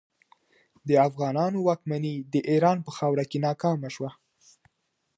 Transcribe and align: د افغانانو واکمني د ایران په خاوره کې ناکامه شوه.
د 0.87 0.89
افغانانو 1.07 1.57
واکمني 1.67 2.15
د 2.33 2.35
ایران 2.51 2.77
په 2.83 2.91
خاوره 2.97 3.25
کې 3.31 3.37
ناکامه 3.47 3.89
شوه. 3.95 4.09